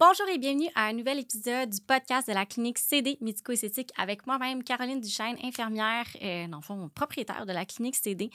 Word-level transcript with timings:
Bonjour 0.00 0.26
et 0.30 0.38
bienvenue 0.38 0.70
à 0.74 0.86
un 0.86 0.94
nouvel 0.94 1.18
épisode 1.18 1.68
du 1.68 1.80
podcast 1.82 2.26
de 2.26 2.32
la 2.32 2.46
clinique 2.46 2.78
CD 2.78 3.18
médico-esthétique 3.20 3.92
avec 3.98 4.26
moi-même, 4.26 4.64
Caroline 4.64 4.98
Duchesne, 4.98 5.36
infirmière, 5.44 6.06
et, 6.22 6.44
euh, 6.44 6.48
dans 6.48 6.62
fond, 6.62 6.88
propriétaire 6.94 7.44
de 7.44 7.52
la 7.52 7.66
clinique 7.66 7.96
CD. 7.96 8.30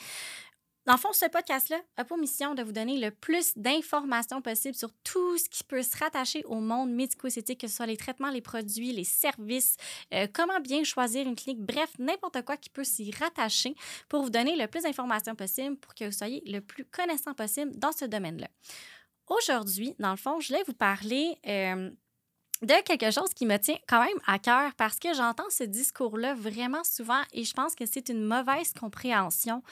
Dans 0.85 0.93
le 0.93 0.99
fond, 0.99 1.11
ce 1.11 1.25
podcast-là 1.25 1.77
a 1.97 2.05
pour 2.05 2.19
mission 2.19 2.53
de 2.53 2.61
vous 2.61 2.71
donner 2.71 2.99
le 2.99 3.09
plus 3.09 3.57
d'informations 3.57 4.43
possible 4.43 4.75
sur 4.75 4.91
tout 5.03 5.39
ce 5.39 5.49
qui 5.49 5.63
peut 5.63 5.81
se 5.81 5.97
rattacher 5.97 6.43
au 6.45 6.59
monde 6.59 6.91
médico-esthétique, 6.91 7.61
que 7.61 7.67
ce 7.67 7.77
soit 7.77 7.87
les 7.87 7.97
traitements, 7.97 8.29
les 8.29 8.41
produits, 8.41 8.91
les 8.91 9.03
services, 9.03 9.75
euh, 10.13 10.27
comment 10.31 10.59
bien 10.59 10.83
choisir 10.83 11.25
une 11.27 11.35
clinique, 11.35 11.65
bref, 11.65 11.89
n'importe 11.97 12.43
quoi 12.43 12.57
qui 12.57 12.69
peut 12.69 12.83
s'y 12.83 13.09
rattacher 13.09 13.73
pour 14.07 14.21
vous 14.21 14.29
donner 14.29 14.55
le 14.55 14.67
plus 14.67 14.83
d'informations 14.83 15.33
possible 15.33 15.77
pour 15.77 15.95
que 15.95 16.05
vous 16.05 16.11
soyez 16.11 16.43
le 16.45 16.59
plus 16.59 16.85
connaissant 16.85 17.33
possible 17.33 17.75
dans 17.79 17.91
ce 17.91 18.05
domaine-là. 18.05 18.49
Aujourd'hui, 19.27 19.95
dans 19.99 20.11
le 20.11 20.17
fond, 20.17 20.39
je 20.39 20.49
voulais 20.49 20.63
vous 20.67 20.73
parler 20.73 21.37
euh, 21.47 21.89
de 22.61 22.83
quelque 22.83 23.11
chose 23.11 23.33
qui 23.33 23.45
me 23.45 23.57
tient 23.57 23.77
quand 23.87 24.03
même 24.03 24.19
à 24.27 24.39
cœur 24.39 24.73
parce 24.75 24.97
que 24.99 25.13
j'entends 25.13 25.49
ce 25.49 25.63
discours-là 25.63 26.35
vraiment 26.35 26.83
souvent 26.83 27.21
et 27.33 27.43
je 27.43 27.53
pense 27.53 27.75
que 27.75 27.85
c'est 27.85 28.09
une 28.09 28.23
mauvaise 28.23 28.71
compréhension, 28.79 29.63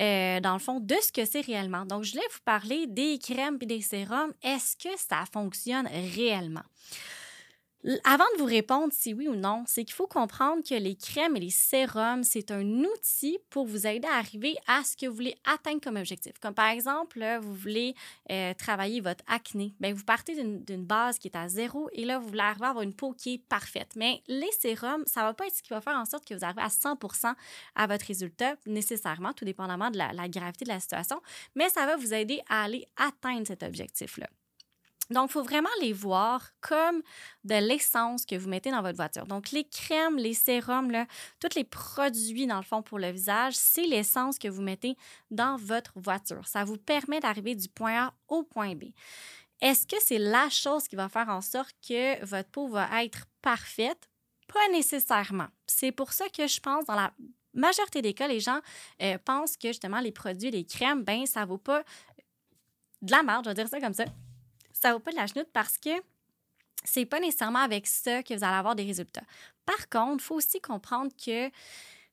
euh, 0.00 0.40
dans 0.40 0.54
le 0.54 0.58
fond, 0.58 0.80
de 0.80 0.96
ce 1.00 1.12
que 1.12 1.24
c'est 1.24 1.40
réellement. 1.40 1.86
Donc, 1.86 2.04
je 2.04 2.12
voulais 2.12 2.26
vous 2.32 2.42
parler 2.44 2.86
des 2.86 3.18
crèmes 3.18 3.58
et 3.60 3.66
des 3.66 3.80
sérums. 3.80 4.32
Est-ce 4.42 4.76
que 4.76 4.98
ça 4.98 5.24
fonctionne 5.32 5.86
réellement? 5.86 6.64
Avant 8.02 8.24
de 8.34 8.38
vous 8.40 8.46
répondre 8.46 8.92
si 8.92 9.14
oui 9.14 9.28
ou 9.28 9.36
non, 9.36 9.62
c'est 9.68 9.84
qu'il 9.84 9.94
faut 9.94 10.08
comprendre 10.08 10.60
que 10.68 10.74
les 10.74 10.96
crèmes 10.96 11.36
et 11.36 11.40
les 11.40 11.50
sérums, 11.50 12.24
c'est 12.24 12.50
un 12.50 12.66
outil 12.80 13.38
pour 13.48 13.64
vous 13.64 13.86
aider 13.86 14.08
à 14.08 14.16
arriver 14.16 14.56
à 14.66 14.82
ce 14.82 14.96
que 14.96 15.06
vous 15.06 15.14
voulez 15.14 15.36
atteindre 15.44 15.80
comme 15.80 15.94
objectif. 15.94 16.32
Comme 16.40 16.54
par 16.54 16.68
exemple, 16.70 17.24
vous 17.40 17.54
voulez 17.54 17.94
euh, 18.32 18.54
travailler 18.54 19.00
votre 19.00 19.22
acné. 19.28 19.72
Bien, 19.78 19.94
vous 19.94 20.02
partez 20.02 20.34
d'une 20.34 20.84
base 20.84 21.20
qui 21.20 21.28
est 21.28 21.36
à 21.36 21.48
zéro 21.48 21.88
et 21.92 22.04
là, 22.04 22.18
vous 22.18 22.26
voulez 22.26 22.40
arriver 22.40 22.66
à 22.66 22.70
avoir 22.70 22.82
une 22.82 22.94
peau 22.94 23.12
qui 23.12 23.34
est 23.34 23.38
parfaite. 23.38 23.92
Mais 23.94 24.20
les 24.26 24.50
sérums, 24.58 25.04
ça 25.06 25.20
ne 25.20 25.26
va 25.26 25.34
pas 25.34 25.46
être 25.46 25.54
ce 25.54 25.62
qui 25.62 25.70
va 25.70 25.80
faire 25.80 25.96
en 25.96 26.06
sorte 26.06 26.26
que 26.26 26.34
vous 26.34 26.44
arrivez 26.44 26.62
à 26.62 26.68
100% 26.68 27.34
à 27.76 27.86
votre 27.86 28.04
résultat, 28.04 28.56
nécessairement, 28.66 29.32
tout 29.32 29.44
dépendamment 29.44 29.92
de 29.92 29.98
la 29.98 30.28
gravité 30.28 30.64
de 30.64 30.70
la 30.70 30.80
situation, 30.80 31.22
mais 31.54 31.68
ça 31.68 31.86
va 31.86 31.96
vous 31.96 32.12
aider 32.12 32.40
à 32.48 32.64
aller 32.64 32.88
atteindre 32.96 33.46
cet 33.46 33.62
objectif-là. 33.62 34.26
Donc, 35.10 35.30
il 35.30 35.32
faut 35.32 35.42
vraiment 35.42 35.70
les 35.80 35.92
voir 35.92 36.50
comme 36.60 37.02
de 37.44 37.54
l'essence 37.54 38.26
que 38.26 38.36
vous 38.36 38.48
mettez 38.48 38.70
dans 38.70 38.82
votre 38.82 38.96
voiture. 38.96 39.26
Donc, 39.26 39.52
les 39.52 39.64
crèmes, 39.64 40.16
les 40.16 40.34
sérums, 40.34 40.92
tous 41.40 41.54
les 41.54 41.64
produits, 41.64 42.46
dans 42.46 42.56
le 42.56 42.62
fond, 42.62 42.82
pour 42.82 42.98
le 42.98 43.10
visage, 43.10 43.54
c'est 43.54 43.86
l'essence 43.86 44.38
que 44.38 44.48
vous 44.48 44.62
mettez 44.62 44.96
dans 45.30 45.56
votre 45.56 45.92
voiture. 45.96 46.46
Ça 46.48 46.64
vous 46.64 46.76
permet 46.76 47.20
d'arriver 47.20 47.54
du 47.54 47.68
point 47.68 48.06
A 48.06 48.14
au 48.28 48.42
point 48.42 48.74
B. 48.74 48.86
Est-ce 49.60 49.86
que 49.86 49.96
c'est 50.04 50.18
la 50.18 50.50
chose 50.50 50.86
qui 50.88 50.96
va 50.96 51.08
faire 51.08 51.28
en 51.28 51.40
sorte 51.40 51.74
que 51.86 52.22
votre 52.24 52.50
peau 52.50 52.68
va 52.68 53.04
être 53.04 53.26
parfaite? 53.42 54.10
Pas 54.52 54.68
nécessairement. 54.72 55.48
C'est 55.66 55.92
pour 55.92 56.12
ça 56.12 56.28
que 56.28 56.46
je 56.46 56.60
pense, 56.60 56.84
dans 56.84 56.94
la 56.94 57.12
majorité 57.54 58.02
des 58.02 58.12
cas, 58.12 58.28
les 58.28 58.40
gens 58.40 58.60
euh, 59.02 59.18
pensent 59.24 59.56
que 59.56 59.68
justement 59.68 60.00
les 60.00 60.12
produits, 60.12 60.50
les 60.50 60.64
crèmes, 60.64 61.04
ben 61.04 61.26
ça 61.26 61.44
vaut 61.44 61.58
pas 61.58 61.82
de 63.02 63.10
la 63.10 63.22
merde, 63.22 63.44
je 63.44 63.50
vais 63.50 63.54
dire 63.54 63.68
ça 63.68 63.80
comme 63.80 63.94
ça 63.94 64.04
ça 64.80 64.92
vaut 64.92 64.98
pas 64.98 65.10
de 65.10 65.16
la 65.16 65.26
chenoute 65.26 65.48
parce 65.52 65.78
que 65.78 65.90
c'est 66.84 67.06
pas 67.06 67.20
nécessairement 67.20 67.60
avec 67.60 67.86
ça 67.86 68.22
que 68.22 68.34
vous 68.34 68.44
allez 68.44 68.56
avoir 68.56 68.76
des 68.76 68.84
résultats. 68.84 69.24
Par 69.64 69.88
contre, 69.88 70.22
il 70.22 70.26
faut 70.26 70.36
aussi 70.36 70.60
comprendre 70.60 71.10
que 71.16 71.50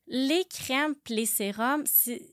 les 0.07 0.43
crèmes 0.45 0.95
les 1.09 1.25
sérums, 1.25 1.83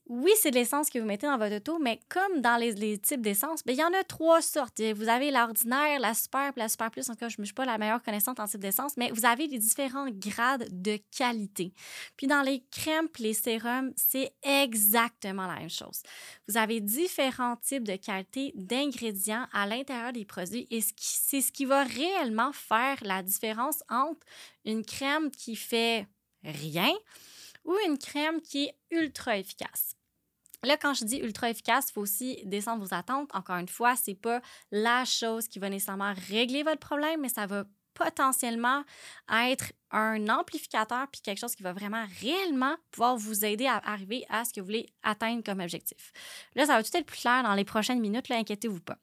oui, 0.09 0.31
c'est 0.41 0.51
de 0.51 0.57
l'essence 0.57 0.91
que 0.91 0.99
vous 0.99 1.07
mettez 1.07 1.27
dans 1.27 1.39
votre 1.39 1.57
auto, 1.57 1.79
mais 1.79 2.01
comme 2.09 2.41
dans 2.41 2.57
les, 2.57 2.99
types 2.99 3.21
d'essence, 3.21 3.63
ben, 3.65 3.73
il 3.73 3.79
y 3.79 3.85
en 3.85 3.93
a 3.93 4.03
trois 4.03 4.43
sortes. 4.43 4.81
Vous 4.81 5.09
avez 5.09 5.31
l'ordinaire, 5.31 6.01
la 6.01 6.15
super, 6.15 6.53
la 6.57 6.69
super 6.69 6.91
plus. 6.91 7.09
En 7.09 7.13
tout 7.13 7.21
cas, 7.21 7.29
je 7.29 7.37
ne 7.39 7.45
suis 7.45 7.55
pas 7.55 7.65
la 7.65 7.79
meilleure 7.79 8.03
connaissante 8.03 8.41
en 8.41 8.47
type 8.47 8.61
d'essence, 8.61 8.97
mais 8.97 9.11
vous 9.13 9.25
avez 9.25 9.47
les 9.47 9.59
différents 9.59 10.09
grades 10.11 10.69
de 10.71 10.99
qualité. 11.17 11.73
Puis 12.17 12.27
dans 12.27 12.43
les 12.43 12.65
crèmes 12.71 13.09
les 13.19 13.35
sérums, 13.35 13.93
c'est 13.97 14.33
exactement 14.43 15.47
la 15.47 15.57
même 15.57 15.71
chose. 15.71 16.03
Vous 16.49 16.57
avez 16.57 16.81
différents 16.81 17.57
types 17.57 17.87
de 17.87 17.97
qualité 17.97 18.53
d'ingrédients 18.55 19.47
à 19.53 19.67
l'intérieur 19.67 20.13
des 20.13 20.25
produits 20.25 20.67
et 20.71 20.81
c'est 20.97 21.41
ce 21.41 21.53
qui 21.53 21.67
va 21.67 21.85
réellement 21.85 22.53
faire 22.53 22.97
la 23.03 23.23
différence 23.23 23.83
entre 23.91 24.21
une 24.65 24.85
crème 24.85 25.31
qui 25.31 25.55
fait 25.55 26.07
rien 26.43 26.93
ou 27.71 27.77
une 27.87 27.99
crème 27.99 28.41
qui 28.41 28.65
est 28.65 28.75
ultra 28.91 29.39
efficace. 29.39 29.95
Là, 30.63 30.77
quand 30.77 30.93
je 30.93 31.05
dis 31.05 31.19
ultra 31.19 31.49
efficace, 31.49 31.87
il 31.89 31.93
faut 31.93 32.03
aussi 32.03 32.43
descendre 32.45 32.85
vos 32.85 32.95
attentes. 32.95 33.31
Encore 33.33 33.57
une 33.57 33.69
fois, 33.69 33.97
ce 33.97 34.11
n'est 34.11 34.17
pas 34.17 34.43
la 34.71 35.05
chose 35.05 35.49
qui 35.49 35.59
va 35.59 35.71
nécessairement 35.71 36.13
régler 36.29 36.63
votre 36.63 36.81
problème, 36.81 37.21
mais 37.21 37.31
ça 37.31 37.47
va 37.47 37.65
potentiellement 37.95 38.85
être 39.33 39.73
un 39.91 40.29
amplificateur 40.29 41.07
puis 41.11 41.21
quelque 41.23 41.39
chose 41.39 41.55
qui 41.55 41.63
va 41.63 41.73
vraiment 41.73 42.05
réellement 42.21 42.77
pouvoir 42.91 43.17
vous 43.17 43.45
aider 43.45 43.67
à 43.67 43.77
arriver 43.79 44.25
à 44.29 44.45
ce 44.45 44.53
que 44.53 44.61
vous 44.61 44.67
voulez 44.67 44.93
atteindre 45.03 45.43
comme 45.43 45.61
objectif. 45.61 46.13
Là, 46.55 46.67
ça 46.67 46.77
va 46.77 46.83
tout 46.83 46.97
être 46.97 47.07
plus 47.07 47.21
clair 47.21 47.43
dans 47.43 47.55
les 47.55 47.65
prochaines 47.65 48.01
minutes, 48.01 48.29
là, 48.29 48.37
inquiétez-vous 48.37 48.81
pas. 48.81 48.99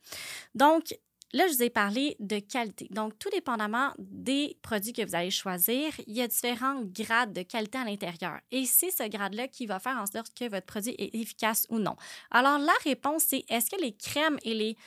Donc, 0.56 0.96
Là, 1.34 1.46
je 1.48 1.54
vous 1.54 1.64
ai 1.64 1.70
parlé 1.70 2.16
de 2.20 2.40
qualité. 2.40 2.88
Donc, 2.90 3.20
tout 3.20 3.30
dépendamment 3.30 3.92
des 3.98 4.58
produits 4.62 4.94
que 4.94 5.06
vous 5.06 5.14
allez 5.14 5.30
choisir, 5.30 5.92
il 6.08 6.16
y 6.16 6.22
a 6.22 6.28
différents 6.28 6.82
grades 6.84 7.34
de 7.34 7.42
qualité 7.42 7.78
à 7.78 7.84
l'intérieur. 7.84 8.40
Et 8.52 8.66
c'est 8.66 8.92
ce 8.92 9.08
grade-là 9.10 9.50
qui 9.50 9.66
va 9.66 9.80
faire 9.80 9.98
en 9.98 10.06
sorte 10.06 10.34
que 10.34 10.50
votre 10.50 10.66
produit 10.66 10.96
est 10.98 11.14
efficace 11.14 11.68
ou 11.70 11.80
non. 11.80 11.98
Alors, 12.32 12.60
la 12.60 12.74
réponse, 12.86 13.24
c'est 13.28 13.44
est-ce 13.50 13.70
que 13.70 13.82
les 13.82 13.92
crèmes 13.92 14.38
et 14.44 14.54
les 14.54 14.78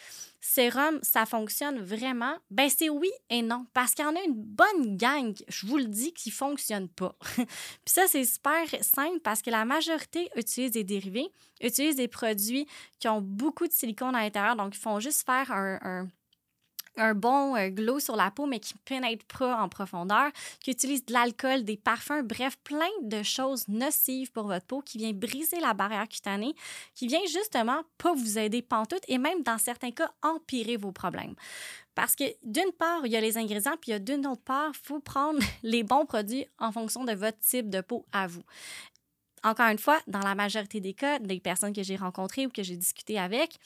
sérums, 0.40 0.98
ça 1.02 1.26
fonctionne 1.26 1.78
vraiment? 1.82 2.34
Ben, 2.50 2.70
c'est 2.70 2.88
oui 2.88 3.10
et 3.28 3.42
non. 3.42 3.66
Parce 3.74 3.92
qu'il 3.92 4.06
y 4.06 4.08
en 4.08 4.16
a 4.16 4.22
une 4.22 4.42
bonne 4.42 4.96
gang, 4.96 5.34
je 5.48 5.66
vous 5.66 5.76
le 5.76 5.84
dis, 5.84 6.14
qui 6.14 6.30
ne 6.30 6.34
fonctionne 6.34 6.88
pas. 6.88 7.16
Puis 7.36 7.46
ça, 7.84 8.06
c'est 8.08 8.24
super 8.24 8.64
simple 8.80 9.20
parce 9.20 9.42
que 9.42 9.50
la 9.50 9.66
majorité 9.66 10.30
utilise 10.36 10.70
des 10.70 10.84
dérivés, 10.84 11.28
utilise 11.60 11.96
des 11.96 12.08
produits 12.08 12.66
qui 12.98 13.08
ont 13.08 13.20
beaucoup 13.20 13.66
de 13.66 13.72
silicone 13.72 14.14
à 14.14 14.22
l'intérieur. 14.22 14.56
Donc, 14.56 14.74
ils 14.74 14.80
font 14.80 15.00
juste 15.00 15.26
faire 15.26 15.52
un 15.52 15.78
un 15.82 16.08
bon 17.14 17.56
euh, 17.56 17.68
glow 17.68 18.00
sur 18.00 18.16
la 18.16 18.30
peau, 18.30 18.46
mais 18.46 18.60
qui 18.60 18.74
ne 18.74 18.80
pénètre 18.84 19.24
pas 19.26 19.56
en 19.60 19.68
profondeur, 19.68 20.30
qui 20.60 20.70
utilise 20.70 21.04
de 21.04 21.12
l'alcool, 21.12 21.64
des 21.64 21.76
parfums, 21.76 22.22
bref, 22.24 22.56
plein 22.64 22.90
de 23.02 23.22
choses 23.22 23.66
nocives 23.68 24.32
pour 24.32 24.44
votre 24.44 24.66
peau, 24.66 24.80
qui 24.80 24.98
vient 24.98 25.12
briser 25.12 25.60
la 25.60 25.74
barrière 25.74 26.08
cutanée, 26.08 26.54
qui 26.94 27.06
vient 27.06 27.24
justement 27.26 27.82
pas 27.98 28.12
vous 28.14 28.38
aider 28.38 28.62
pantoute 28.62 29.04
et 29.08 29.18
même 29.18 29.42
dans 29.42 29.58
certains 29.58 29.90
cas 29.90 30.10
empirer 30.22 30.76
vos 30.76 30.92
problèmes. 30.92 31.34
Parce 31.94 32.14
que 32.16 32.24
d'une 32.44 32.72
part, 32.78 33.04
il 33.04 33.12
y 33.12 33.16
a 33.16 33.20
les 33.20 33.36
ingrédients, 33.36 33.76
puis 33.80 33.98
d'une 34.00 34.26
autre 34.26 34.42
part, 34.42 34.72
il 34.74 34.86
faut 34.86 35.00
prendre 35.00 35.40
les 35.62 35.82
bons 35.82 36.06
produits 36.06 36.46
en 36.58 36.72
fonction 36.72 37.04
de 37.04 37.12
votre 37.12 37.38
type 37.38 37.70
de 37.70 37.80
peau 37.80 38.06
à 38.12 38.26
vous. 38.26 38.42
Encore 39.42 39.68
une 39.68 39.78
fois, 39.78 39.98
dans 40.06 40.20
la 40.20 40.34
majorité 40.34 40.80
des 40.80 40.92
cas, 40.92 41.18
des 41.18 41.40
personnes 41.40 41.72
que 41.72 41.82
j'ai 41.82 41.96
rencontrées 41.96 42.46
ou 42.46 42.50
que 42.50 42.62
j'ai 42.62 42.76
discuté 42.76 43.18
avec, 43.18 43.58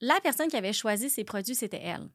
la 0.00 0.18
personne 0.20 0.48
qui 0.48 0.56
avait 0.56 0.72
choisi 0.72 1.10
ces 1.10 1.24
produits, 1.24 1.54
c'était 1.54 1.82
elle. 1.82 2.08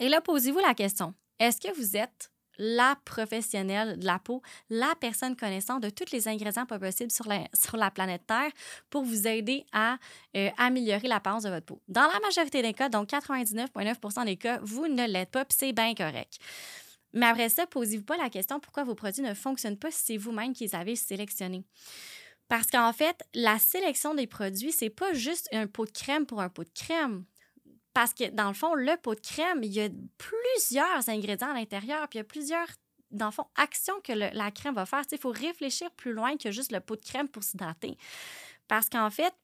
Et 0.00 0.08
là, 0.08 0.20
posez-vous 0.20 0.60
la 0.60 0.74
question, 0.74 1.14
est-ce 1.38 1.60
que 1.60 1.74
vous 1.76 1.96
êtes 1.96 2.30
la 2.58 2.96
professionnelle 3.04 3.98
de 3.98 4.04
la 4.04 4.18
peau, 4.18 4.42
la 4.68 4.94
personne 5.00 5.36
connaissante 5.36 5.82
de 5.82 5.90
tous 5.90 6.12
les 6.12 6.28
ingrédients 6.28 6.66
possibles 6.66 7.10
sur 7.10 7.26
la, 7.26 7.48
sur 7.54 7.76
la 7.76 7.90
planète 7.90 8.26
Terre 8.26 8.50
pour 8.90 9.02
vous 9.04 9.26
aider 9.26 9.64
à 9.72 9.96
euh, 10.36 10.50
améliorer 10.58 11.08
l'apparence 11.08 11.44
de 11.44 11.50
votre 11.50 11.66
peau? 11.66 11.80
Dans 11.88 12.08
la 12.12 12.20
majorité 12.20 12.62
des 12.62 12.72
cas, 12.72 12.88
donc 12.88 13.08
99,9% 13.08 14.24
des 14.24 14.36
cas, 14.36 14.60
vous 14.62 14.86
ne 14.86 15.06
l'êtes 15.06 15.30
pas, 15.30 15.44
puis 15.44 15.56
c'est 15.58 15.72
bien 15.72 15.94
correct. 15.94 16.38
Mais 17.14 17.26
après 17.26 17.48
ça, 17.48 17.66
posez-vous 17.66 18.04
pas 18.04 18.16
la 18.16 18.30
question 18.30 18.60
pourquoi 18.60 18.84
vos 18.84 18.94
produits 18.94 19.22
ne 19.22 19.34
fonctionnent 19.34 19.78
pas 19.78 19.90
si 19.90 20.00
c'est 20.04 20.16
vous-même 20.16 20.52
qui 20.54 20.64
les 20.64 20.74
avez 20.74 20.96
sélectionnés. 20.96 21.64
Parce 22.48 22.70
qu'en 22.70 22.92
fait, 22.92 23.16
la 23.34 23.58
sélection 23.58 24.14
des 24.14 24.26
produits, 24.26 24.72
c'est 24.72 24.90
pas 24.90 25.12
juste 25.14 25.48
un 25.52 25.66
pot 25.66 25.86
de 25.86 25.90
crème 25.90 26.26
pour 26.26 26.40
un 26.40 26.48
pot 26.48 26.64
de 26.64 26.70
crème. 26.74 27.24
Parce 27.94 28.14
que 28.14 28.30
dans 28.30 28.48
le 28.48 28.54
fond, 28.54 28.74
le 28.74 28.96
pot 28.96 29.14
de 29.14 29.20
crème, 29.20 29.62
il 29.62 29.72
y 29.72 29.80
a 29.80 29.88
plusieurs 30.18 31.08
ingrédients 31.08 31.50
à 31.50 31.54
l'intérieur, 31.54 32.08
puis 32.08 32.18
il 32.18 32.22
y 32.22 32.22
a 32.22 32.24
plusieurs, 32.24 32.66
dans 33.10 33.26
le 33.26 33.32
fond, 33.32 33.46
actions 33.56 34.00
que 34.02 34.12
la 34.12 34.50
crème 34.50 34.74
va 34.74 34.86
faire. 34.86 35.02
Il 35.10 35.18
faut 35.18 35.30
réfléchir 35.30 35.90
plus 35.92 36.12
loin 36.12 36.36
que 36.36 36.50
juste 36.50 36.72
le 36.72 36.80
pot 36.80 36.96
de 36.96 37.04
crème 37.04 37.28
pour 37.28 37.42
s'hydrater. 37.42 37.98
Parce 38.68 38.88
qu'en 38.88 39.10
fait, 39.10 39.34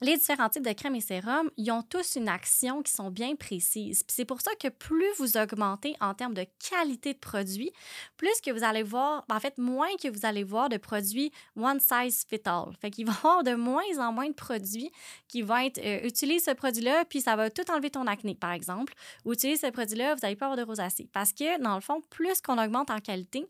les 0.00 0.16
différents 0.16 0.48
types 0.48 0.66
de 0.66 0.72
crèmes 0.72 0.96
et 0.96 1.00
sérums, 1.00 1.50
ils 1.56 1.70
ont 1.70 1.82
tous 1.82 2.16
une 2.16 2.28
action 2.28 2.82
qui 2.82 2.92
sont 2.92 3.10
bien 3.10 3.36
précises. 3.36 4.04
C'est 4.08 4.24
pour 4.24 4.40
ça 4.40 4.50
que 4.60 4.68
plus 4.68 5.08
vous 5.18 5.36
augmentez 5.36 5.94
en 6.00 6.14
termes 6.14 6.34
de 6.34 6.46
qualité 6.68 7.14
de 7.14 7.18
produit, 7.18 7.70
plus 8.16 8.40
que 8.44 8.50
vous 8.50 8.64
allez 8.64 8.82
voir, 8.82 9.24
en 9.30 9.40
fait, 9.40 9.56
moins 9.58 9.94
que 10.02 10.08
vous 10.08 10.26
allez 10.26 10.44
voir 10.44 10.68
de 10.68 10.76
produits 10.76 11.32
one 11.56 11.80
size 11.80 12.24
fit 12.28 12.42
all. 12.44 12.74
Fait 12.80 12.90
qu'il 12.90 13.06
va 13.06 13.12
y 13.12 13.16
avoir 13.16 13.44
de 13.44 13.54
moins 13.54 13.98
en 13.98 14.12
moins 14.12 14.28
de 14.28 14.34
produits 14.34 14.90
qui 15.28 15.42
vont 15.42 15.56
être 15.56 15.78
euh, 15.78 16.08
ce 16.14 16.52
produit-là, 16.52 17.04
puis 17.04 17.20
ça 17.20 17.36
va 17.36 17.50
tout 17.50 17.70
enlever 17.70 17.90
ton 17.90 18.06
acné, 18.06 18.34
par 18.34 18.52
exemple. 18.52 18.94
Ou 19.24 19.32
utilise 19.32 19.60
ce 19.60 19.70
produit-là, 19.70 20.14
vous 20.14 20.20
n'allez 20.22 20.36
pas 20.36 20.46
avoir 20.46 20.58
de 20.58 20.64
rosacée. 20.64 21.08
Parce 21.12 21.32
que, 21.32 21.60
dans 21.62 21.74
le 21.74 21.80
fond, 21.80 22.00
plus 22.10 22.40
qu'on 22.40 22.62
augmente 22.62 22.90
en 22.90 22.98
qualité, 22.98 23.46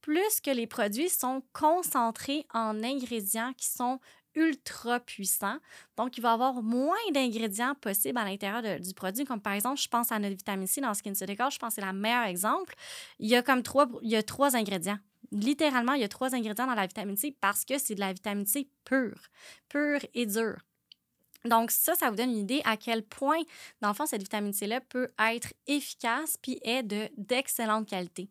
plus 0.00 0.40
que 0.40 0.50
les 0.50 0.66
produits 0.66 1.08
sont 1.08 1.42
concentrés 1.52 2.44
en 2.52 2.82
ingrédients 2.82 3.52
qui 3.56 3.68
sont 3.68 4.00
ultra 4.34 5.00
puissant. 5.00 5.56
Donc, 5.96 6.16
il 6.16 6.20
va 6.20 6.32
avoir 6.32 6.62
moins 6.62 6.96
d'ingrédients 7.12 7.74
possibles 7.74 8.18
à 8.18 8.24
l'intérieur 8.24 8.80
du 8.80 8.94
produit, 8.94 9.24
comme 9.24 9.40
par 9.40 9.52
exemple, 9.52 9.80
je 9.80 9.88
pense 9.88 10.12
à 10.12 10.18
notre 10.18 10.36
vitamine 10.36 10.66
C 10.66 10.80
dans 10.80 10.94
Skin 10.94 11.14
City 11.14 11.32
je 11.32 11.58
pense 11.58 11.74
que 11.74 11.80
c'est 11.80 11.86
le 11.86 11.92
meilleur 11.92 12.24
exemple. 12.24 12.74
Il 13.18 13.28
y 13.28 13.36
a 13.36 13.42
comme 13.42 13.62
trois, 13.62 13.88
il 14.02 14.10
y 14.10 14.16
a 14.16 14.22
trois 14.22 14.56
ingrédients. 14.56 14.98
Littéralement, 15.30 15.94
il 15.94 16.00
y 16.00 16.04
a 16.04 16.08
trois 16.08 16.34
ingrédients 16.34 16.66
dans 16.66 16.74
la 16.74 16.86
vitamine 16.86 17.16
C 17.16 17.36
parce 17.40 17.64
que 17.64 17.78
c'est 17.78 17.94
de 17.94 18.00
la 18.00 18.12
vitamine 18.12 18.46
C 18.46 18.68
pure, 18.84 19.20
pure 19.68 20.00
et 20.14 20.26
dure. 20.26 20.58
Donc, 21.44 21.70
ça, 21.70 21.94
ça 21.94 22.08
vous 22.10 22.16
donne 22.16 22.30
une 22.30 22.38
idée 22.38 22.60
à 22.64 22.76
quel 22.76 23.02
point, 23.02 23.40
dans 23.80 23.88
le 23.88 23.94
fond, 23.94 24.06
cette 24.06 24.22
vitamine 24.22 24.52
C-là 24.52 24.80
peut 24.80 25.08
être 25.18 25.52
efficace 25.66 26.36
puis 26.40 26.60
est 26.62 26.82
d'excellente 27.16 27.88
qualité. 27.88 28.28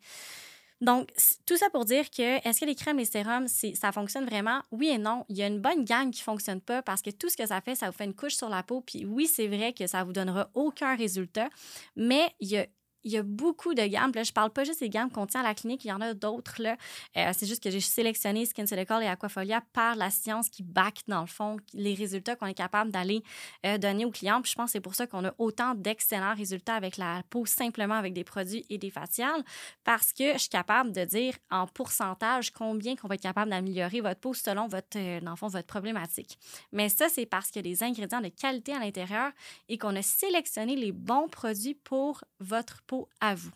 Donc, 0.82 1.08
tout 1.46 1.56
ça 1.56 1.70
pour 1.70 1.84
dire 1.84 2.10
que 2.10 2.46
est-ce 2.46 2.60
que 2.60 2.64
les 2.64 2.74
crèmes, 2.74 2.98
les 2.98 3.04
sérums, 3.04 3.46
ça 3.46 3.92
fonctionne 3.92 4.26
vraiment? 4.26 4.60
Oui 4.72 4.88
et 4.88 4.98
non. 4.98 5.24
Il 5.28 5.36
y 5.36 5.42
a 5.44 5.46
une 5.46 5.60
bonne 5.60 5.84
gamme 5.84 6.10
qui 6.10 6.20
ne 6.20 6.24
fonctionne 6.24 6.60
pas 6.60 6.82
parce 6.82 7.02
que 7.02 7.10
tout 7.10 7.28
ce 7.28 7.36
que 7.36 7.46
ça 7.46 7.60
fait, 7.60 7.76
ça 7.76 7.86
vous 7.86 7.96
fait 7.96 8.04
une 8.04 8.14
couche 8.14 8.34
sur 8.34 8.48
la 8.48 8.64
peau. 8.64 8.80
Puis 8.80 9.06
oui, 9.06 9.28
c'est 9.28 9.46
vrai 9.46 9.72
que 9.72 9.86
ça 9.86 10.00
ne 10.00 10.04
vous 10.04 10.12
donnera 10.12 10.50
aucun 10.54 10.96
résultat, 10.96 11.48
mais 11.94 12.34
il 12.40 12.48
y 12.48 12.58
a 12.58 12.66
il 13.04 13.12
y 13.12 13.16
a 13.16 13.22
beaucoup 13.22 13.74
de 13.74 13.84
gammes. 13.86 14.12
Là, 14.14 14.22
je 14.22 14.32
parle 14.32 14.50
pas 14.50 14.64
juste 14.64 14.80
des 14.80 14.88
gammes 14.88 15.10
qu'on 15.10 15.26
tient 15.26 15.40
à 15.40 15.44
la 15.44 15.54
clinique, 15.54 15.84
il 15.84 15.88
y 15.88 15.92
en 15.92 16.00
a 16.00 16.14
d'autres. 16.14 16.62
Là. 16.62 16.76
Euh, 17.16 17.30
c'est 17.36 17.46
juste 17.46 17.62
que 17.62 17.70
j'ai 17.70 17.80
sélectionné 17.80 18.46
Skin 18.46 18.64
et 18.64 19.08
Aquafolia 19.08 19.62
par 19.72 19.96
la 19.96 20.10
science 20.10 20.48
qui 20.48 20.62
back, 20.62 21.00
dans 21.08 21.20
le 21.20 21.26
fond, 21.26 21.56
les 21.74 21.94
résultats 21.94 22.36
qu'on 22.36 22.46
est 22.46 22.54
capable 22.54 22.90
d'aller 22.90 23.22
euh, 23.66 23.78
donner 23.78 24.04
aux 24.04 24.10
clients. 24.10 24.40
Puis 24.40 24.52
je 24.52 24.56
pense 24.56 24.66
que 24.66 24.72
c'est 24.72 24.80
pour 24.80 24.94
ça 24.94 25.06
qu'on 25.06 25.24
a 25.24 25.34
autant 25.38 25.74
d'excellents 25.74 26.34
résultats 26.34 26.74
avec 26.74 26.96
la 26.96 27.22
peau, 27.30 27.46
simplement 27.46 27.94
avec 27.94 28.12
des 28.12 28.24
produits 28.24 28.64
et 28.70 28.78
des 28.78 28.90
faciales, 28.90 29.42
parce 29.84 30.12
que 30.12 30.34
je 30.34 30.38
suis 30.38 30.48
capable 30.48 30.92
de 30.92 31.04
dire 31.04 31.34
en 31.50 31.66
pourcentage 31.66 32.50
combien 32.52 32.96
qu'on 32.96 33.08
va 33.08 33.16
être 33.16 33.22
capable 33.22 33.50
d'améliorer 33.50 34.00
votre 34.00 34.20
peau 34.20 34.34
selon 34.34 34.68
votre, 34.68 34.96
euh, 34.96 35.20
dans 35.20 35.32
le 35.32 35.36
fond, 35.36 35.48
votre 35.48 35.66
problématique. 35.66 36.38
Mais 36.72 36.88
ça, 36.88 37.08
c'est 37.08 37.26
parce 37.26 37.50
qu'il 37.50 37.66
y 37.66 37.68
a 37.68 37.70
des 37.70 37.82
ingrédients 37.82 38.20
de 38.20 38.28
qualité 38.28 38.72
à 38.72 38.78
l'intérieur 38.78 39.32
et 39.68 39.78
qu'on 39.78 39.94
a 39.96 40.02
sélectionné 40.02 40.76
les 40.76 40.92
bons 40.92 41.28
produits 41.28 41.74
pour 41.74 42.24
votre 42.40 42.82
peau 42.82 42.91
à 43.20 43.34
vous. 43.34 43.52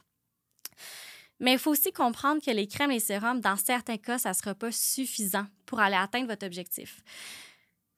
Mais 1.38 1.52
il 1.52 1.58
faut 1.58 1.70
aussi 1.70 1.92
comprendre 1.92 2.40
que 2.42 2.50
les 2.50 2.66
crèmes 2.66 2.90
et 2.90 2.94
les 2.94 3.00
sérums, 3.00 3.40
dans 3.40 3.56
certains 3.56 3.98
cas, 3.98 4.18
ça 4.18 4.30
ne 4.30 4.34
sera 4.34 4.54
pas 4.54 4.72
suffisant 4.72 5.46
pour 5.66 5.80
aller 5.80 5.96
atteindre 5.96 6.28
votre 6.28 6.46
objectif. 6.46 7.02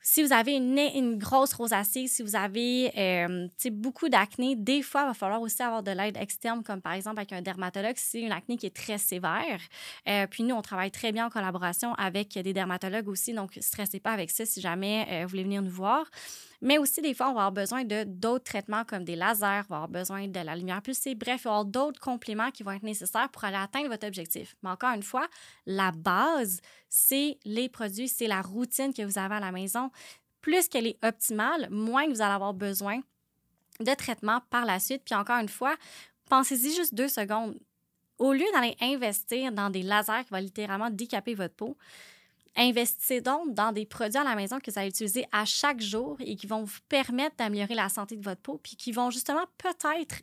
Si 0.01 0.23
vous 0.23 0.33
avez 0.33 0.55
une, 0.55 1.19
grosse 1.19 1.53
rosacée, 1.53 2.07
si 2.07 2.23
vous 2.23 2.35
avez 2.35 2.91
euh, 2.97 3.47
beaucoup 3.73 4.09
d'acné, 4.09 4.57
des 4.57 4.81
fois, 4.81 5.03
il 5.03 5.09
va 5.09 5.15
falloir 5.15 5.43
aussi 5.43 5.63
avoir 5.63 5.83
de 5.83 5.91
l'aide 5.91 6.17
externe, 6.17 6.63
comme 6.63 6.81
par 6.81 6.95
exemple 6.95 7.19
avec 7.19 7.33
un 7.35 7.43
dermatologue, 7.43 7.97
si 7.97 8.21
une 8.21 8.33
acné 8.33 8.57
qui 8.57 8.65
est 8.65 8.75
très 8.75 8.97
sévère. 8.97 9.61
Euh, 10.09 10.27
puis 10.27 10.45
nous, 10.45 10.55
on 10.55 10.63
travaille 10.63 10.91
très 10.91 11.13
bien 11.13 11.27
en 11.27 11.31
collaboration 11.31 11.93
avec 11.97 12.39
des 12.39 12.55
dermatologues 12.55 13.09
aussi, 13.09 13.35
donc 13.35 13.57
ne 13.57 13.61
stressez 13.61 14.01
pas 14.01 14.13
avec 14.13 14.31
ça 14.31 14.47
si 14.47 14.63
jamais 14.63 15.07
euh, 15.11 15.23
vous 15.25 15.29
voulez 15.29 15.45
venir 15.45 15.61
nous 15.61 15.71
voir. 15.71 16.07
Mais 16.61 16.79
aussi, 16.79 17.01
des 17.01 17.15
fois, 17.15 17.29
on 17.29 17.35
va 17.35 17.41
avoir 17.47 17.53
besoin 17.53 17.85
de 17.85 18.05
d'autres 18.05 18.45
traitements 18.45 18.85
comme 18.85 19.05
des 19.05 19.15
lasers, 19.15 19.63
on 19.69 19.75
va 19.75 19.77
avoir 19.77 19.89
besoin 19.89 20.27
de 20.27 20.41
la 20.41 20.57
lumière 20.57 20.83
pulsée. 20.83 21.15
Bref, 21.15 21.43
il 21.43 21.45
va 21.45 21.51
y 21.51 21.53
avoir 21.53 21.65
d'autres 21.65 22.01
compléments 22.01 22.51
qui 22.51 22.65
vont 22.65 22.73
être 22.73 22.83
nécessaires 22.83 23.29
pour 23.29 23.45
aller 23.45 23.57
atteindre 23.57 23.89
votre 23.89 24.07
objectif. 24.07 24.57
Mais 24.63 24.71
encore 24.71 24.93
une 24.95 25.03
fois, 25.03 25.29
la 25.67 25.93
base, 25.93 26.61
c'est 26.89 27.39
les 27.45 27.69
produits, 27.69 28.09
c'est 28.09 28.27
la 28.27 28.43
routine 28.43 28.93
que 28.93 29.03
vous 29.03 29.19
avez 29.19 29.37
à 29.37 29.41
la 29.41 29.53
maison. 29.53 29.91
Plus 30.41 30.69
qu'elle 30.69 30.87
est 30.87 31.05
optimale, 31.05 31.69
moins 31.71 32.09
vous 32.09 32.23
allez 32.23 32.35
avoir 32.35 32.55
besoin 32.55 33.01
de 33.81 33.95
traitements 33.95 34.41
par 34.51 34.65
la 34.65 34.81
suite. 34.81 35.03
Puis 35.05 35.15
encore 35.15 35.39
une 35.39 35.49
fois, 35.49 35.77
pensez-y 36.29 36.75
juste 36.75 36.95
deux 36.95 37.09
secondes. 37.09 37.57
Au 38.19 38.33
lieu 38.33 38.47
d'aller 38.53 38.77
investir 38.81 39.53
dans 39.53 39.71
des 39.71 39.83
lasers 39.83 40.25
qui 40.25 40.31
vont 40.31 40.41
littéralement 40.41 40.91
décaper 40.91 41.35
votre 41.35 41.55
peau, 41.55 41.77
Investissez 42.61 43.21
donc 43.21 43.55
dans 43.55 43.71
des 43.71 43.87
produits 43.87 44.19
à 44.19 44.25
la 44.25 44.35
maison 44.35 44.59
que 44.59 44.69
vous 44.69 44.79
allez 44.79 44.89
utiliser 44.89 45.25
à 45.31 45.45
chaque 45.45 45.81
jour 45.81 46.17
et 46.19 46.35
qui 46.35 46.49
vont 46.49 46.65
vous 46.65 46.81
permettre 46.89 47.37
d'améliorer 47.37 47.77
la 47.77 47.89
santé 47.89 48.17
de 48.17 48.25
votre 48.25 48.41
peau, 48.41 48.59
puis 48.61 48.75
qui 48.75 48.91
vont 48.91 49.11
justement 49.11 49.45
peut-être 49.59 50.17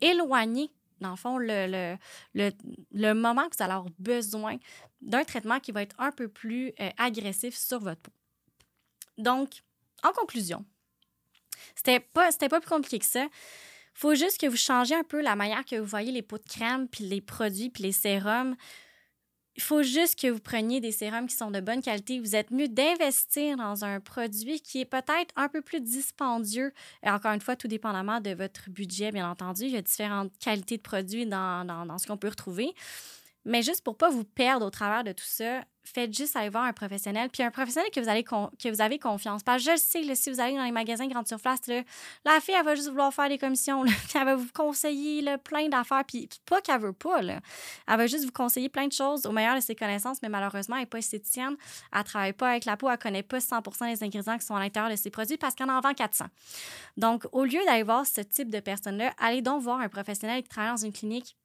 éloigner, 0.00 0.70
dans 1.02 1.10
le 1.10 1.16
fond, 1.16 1.36
le, 1.36 1.98
le, 2.34 2.50
le, 2.92 3.12
moment 3.12 3.46
que 3.50 3.56
vous 3.56 3.62
allez 3.62 3.74
avoir 3.74 3.92
besoin 3.98 4.56
d'un 5.02 5.22
traitement 5.24 5.60
qui 5.60 5.70
va 5.70 5.82
être 5.82 5.94
un 5.98 6.12
peu 6.12 6.28
plus 6.28 6.72
euh, 6.80 6.88
agressif 6.96 7.54
sur 7.54 7.78
votre 7.80 8.00
peau. 8.00 8.12
Donc, 9.18 9.62
en 10.02 10.12
conclusion, 10.12 10.64
c'était 11.74 12.00
pas, 12.00 12.30
pas 12.32 12.60
plus 12.60 12.70
compliqué 12.70 12.98
que 12.98 13.04
ça 13.04 13.26
faut 13.96 14.14
juste 14.14 14.38
que 14.38 14.46
vous 14.46 14.58
changez 14.58 14.94
un 14.94 15.04
peu 15.04 15.22
la 15.22 15.36
manière 15.36 15.64
que 15.64 15.76
vous 15.76 15.86
voyez 15.86 16.12
les 16.12 16.20
pots 16.20 16.36
de 16.36 16.44
crème, 16.44 16.86
puis 16.86 17.04
les 17.04 17.22
produits, 17.22 17.70
puis 17.70 17.82
les 17.82 17.92
sérums 17.92 18.54
il 19.56 19.62
faut 19.62 19.82
juste 19.82 20.20
que 20.20 20.28
vous 20.28 20.38
preniez 20.38 20.80
des 20.80 20.92
sérums 20.92 21.26
qui 21.26 21.34
sont 21.34 21.50
de 21.50 21.60
bonne 21.60 21.82
qualité. 21.82 22.20
Vous 22.20 22.36
êtes 22.36 22.50
mieux 22.50 22.68
d'investir 22.68 23.56
dans 23.56 23.84
un 23.84 24.00
produit 24.00 24.60
qui 24.60 24.80
est 24.82 24.84
peut-être 24.84 25.32
un 25.34 25.48
peu 25.48 25.62
plus 25.62 25.80
dispendieux. 25.80 26.72
Et 27.02 27.10
encore 27.10 27.32
une 27.32 27.40
fois, 27.40 27.56
tout 27.56 27.68
dépendamment 27.68 28.20
de 28.20 28.30
votre 28.30 28.68
budget, 28.68 29.12
bien 29.12 29.30
entendu. 29.30 29.64
Il 29.64 29.70
y 29.70 29.76
a 29.76 29.82
différentes 29.82 30.32
qualités 30.38 30.76
de 30.76 30.82
produits 30.82 31.26
dans, 31.26 31.64
dans, 31.64 31.86
dans 31.86 31.98
ce 31.98 32.06
qu'on 32.06 32.18
peut 32.18 32.28
retrouver. 32.28 32.74
Mais 33.46 33.62
juste 33.62 33.82
pour 33.82 33.96
pas 33.96 34.10
vous 34.10 34.24
perdre 34.24 34.66
au 34.66 34.70
travers 34.70 35.04
de 35.04 35.12
tout 35.12 35.24
ça, 35.24 35.62
faites 35.84 36.12
juste 36.12 36.34
aller 36.34 36.48
voir 36.48 36.64
un 36.64 36.72
professionnel, 36.72 37.30
puis 37.30 37.44
un 37.44 37.52
professionnel 37.52 37.88
que 37.92 38.00
vous, 38.00 38.80
avez 38.80 38.98
confiance. 38.98 39.44
Parce 39.44 39.62
je 39.62 39.76
sais, 39.76 40.02
si 40.16 40.30
vous 40.30 40.40
allez 40.40 40.56
dans 40.56 40.64
les 40.64 40.72
magasins 40.72 41.06
grande 41.06 41.28
surface, 41.28 41.60
la 41.68 42.40
fille, 42.40 42.56
elle 42.58 42.64
va 42.64 42.74
juste 42.74 42.88
vouloir 42.88 43.14
faire 43.14 43.28
des 43.28 43.38
commissions, 43.38 43.84
puis 43.84 43.94
elle 44.16 44.24
va 44.24 44.34
vous 44.34 44.48
conseiller 44.52 45.24
plein 45.38 45.68
d'affaires, 45.68 46.02
puis 46.04 46.28
pas 46.44 46.60
qu'elle 46.60 46.80
veut 46.80 46.92
pas. 46.92 47.20
Elle 47.20 47.40
va 47.86 48.06
juste 48.08 48.24
vous 48.24 48.32
conseiller 48.32 48.68
plein 48.68 48.88
de 48.88 48.92
choses 48.92 49.26
au 49.26 49.30
meilleur 49.32 49.54
de 49.54 49.60
ses 49.60 49.76
connaissances, 49.76 50.20
mais 50.22 50.28
malheureusement, 50.28 50.74
elle 50.74 50.82
n'est 50.82 50.86
pas 50.86 50.98
esthéticienne, 50.98 51.56
elle 51.92 52.02
travaille 52.02 52.32
pas 52.32 52.50
avec 52.50 52.64
la 52.64 52.76
peau, 52.76 52.90
elle 52.90 52.98
connaît 52.98 53.22
pas 53.22 53.38
100% 53.38 53.92
des 53.92 54.02
ingrédients 54.02 54.38
qui 54.38 54.44
sont 54.44 54.56
à 54.56 54.60
l'intérieur 54.60 54.90
de 54.90 54.96
ses 54.96 55.10
produits 55.10 55.38
parce 55.38 55.54
qu'elle 55.54 55.70
en 55.70 55.80
vend 55.80 55.94
400. 55.94 56.24
Donc, 56.96 57.26
au 57.30 57.44
lieu 57.44 57.60
d'aller 57.64 57.84
voir 57.84 58.04
ce 58.06 58.22
type 58.22 58.50
de 58.50 58.58
personne-là, 58.58 59.12
allez 59.18 59.40
donc 59.40 59.62
voir 59.62 59.78
un 59.78 59.88
professionnel 59.88 60.42
qui 60.42 60.48
travaille 60.48 60.72
dans 60.72 60.84
une 60.84 60.92
clinique 60.92 61.36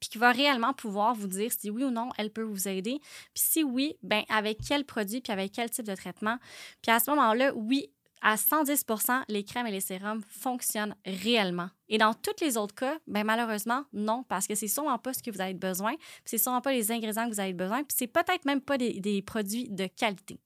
puis 0.00 0.10
qui 0.10 0.18
va 0.18 0.32
réellement 0.32 0.72
pouvoir 0.72 1.14
vous 1.14 1.26
dire 1.26 1.50
si 1.52 1.70
oui 1.70 1.84
ou 1.84 1.90
non 1.90 2.10
elle 2.18 2.30
peut 2.30 2.42
vous 2.42 2.68
aider. 2.68 3.00
Puis 3.34 3.44
si 3.44 3.64
oui, 3.64 3.96
ben 4.02 4.22
avec 4.28 4.58
quel 4.66 4.84
produit, 4.84 5.20
puis 5.20 5.32
avec 5.32 5.52
quel 5.52 5.70
type 5.70 5.86
de 5.86 5.94
traitement. 5.94 6.38
Puis 6.82 6.90
à 6.90 7.00
ce 7.00 7.10
moment-là, 7.10 7.52
oui, 7.54 7.90
à 8.24 8.36
110% 8.36 9.22
les 9.28 9.44
crèmes 9.44 9.66
et 9.66 9.70
les 9.70 9.80
sérums 9.80 10.22
fonctionnent 10.28 10.96
réellement. 11.04 11.68
Et 11.88 11.98
dans 11.98 12.14
tous 12.14 12.32
les 12.40 12.56
autres 12.56 12.74
cas, 12.74 12.96
ben 13.06 13.22
malheureusement, 13.22 13.84
non, 13.92 14.24
parce 14.24 14.46
que 14.46 14.54
c'est 14.54 14.68
sûrement 14.68 14.98
pas 14.98 15.12
ce 15.12 15.22
que 15.22 15.30
vous 15.30 15.42
avez 15.42 15.54
besoin, 15.54 15.94
puis 15.94 16.24
c'est 16.24 16.38
sûrement 16.38 16.62
pas 16.62 16.72
les 16.72 16.90
ingrédients 16.90 17.28
que 17.28 17.34
vous 17.34 17.40
avez 17.40 17.52
besoin, 17.52 17.84
puis 17.84 17.94
c'est 17.96 18.06
peut-être 18.06 18.46
même 18.46 18.62
pas 18.62 18.78
des, 18.78 18.98
des 18.98 19.20
produits 19.20 19.68
de 19.68 19.86
qualité. 19.86 20.40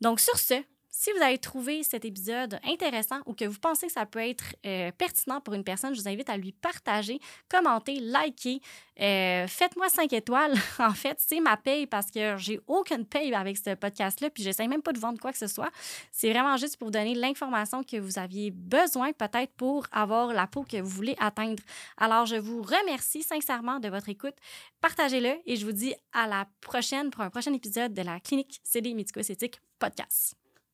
Donc, 0.00 0.20
sur 0.20 0.36
ce, 0.38 0.54
si 1.02 1.10
vous 1.10 1.20
avez 1.20 1.38
trouvé 1.38 1.82
cet 1.82 2.04
épisode 2.04 2.60
intéressant 2.64 3.18
ou 3.26 3.34
que 3.34 3.44
vous 3.44 3.58
pensez 3.58 3.88
que 3.88 3.92
ça 3.92 4.06
peut 4.06 4.20
être 4.20 4.54
euh, 4.64 4.92
pertinent 4.92 5.40
pour 5.40 5.54
une 5.54 5.64
personne, 5.64 5.92
je 5.96 6.00
vous 6.00 6.06
invite 6.06 6.30
à 6.30 6.36
lui 6.36 6.52
partager, 6.52 7.18
commenter, 7.48 7.98
liker. 7.98 8.60
Euh, 9.00 9.48
faites-moi 9.48 9.88
5 9.88 10.12
étoiles. 10.12 10.54
en 10.78 10.92
fait, 10.92 11.16
c'est 11.18 11.40
ma 11.40 11.56
paye 11.56 11.88
parce 11.88 12.08
que 12.08 12.36
j'ai 12.36 12.60
aucune 12.68 13.04
paye 13.04 13.34
avec 13.34 13.58
ce 13.58 13.74
podcast-là, 13.74 14.30
puis 14.30 14.44
j'essaie 14.44 14.68
même 14.68 14.80
pas 14.80 14.92
de 14.92 15.00
vendre 15.00 15.18
quoi 15.18 15.32
que 15.32 15.38
ce 15.38 15.48
soit. 15.48 15.72
C'est 16.12 16.30
vraiment 16.30 16.56
juste 16.56 16.76
pour 16.76 16.92
donner 16.92 17.16
l'information 17.16 17.82
que 17.82 17.96
vous 17.96 18.20
aviez 18.20 18.52
besoin 18.52 19.12
peut-être 19.12 19.52
pour 19.54 19.88
avoir 19.90 20.28
la 20.32 20.46
peau 20.46 20.62
que 20.62 20.80
vous 20.80 20.88
voulez 20.88 21.16
atteindre. 21.18 21.64
Alors, 21.96 22.26
je 22.26 22.36
vous 22.36 22.62
remercie 22.62 23.24
sincèrement 23.24 23.80
de 23.80 23.88
votre 23.88 24.08
écoute. 24.08 24.36
Partagez-le 24.80 25.34
et 25.46 25.56
je 25.56 25.66
vous 25.66 25.72
dis 25.72 25.96
à 26.12 26.28
la 26.28 26.46
prochaine 26.60 27.10
pour 27.10 27.22
un 27.22 27.30
prochain 27.30 27.52
épisode 27.52 27.92
de 27.92 28.02
la 28.02 28.20
Clinique 28.20 28.60
CD 28.62 28.94
Médico-Esthétique 28.94 29.60
Podcast. 29.80 30.36